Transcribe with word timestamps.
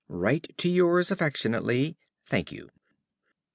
Write 0.09 0.57
to 0.57 0.67
yours 0.67 1.11
affectionately, 1.11 1.95
~Thankyou. 2.27 2.69